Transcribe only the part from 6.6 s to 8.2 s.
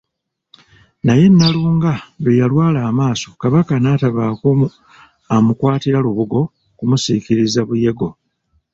kumusiikiriza Buyego.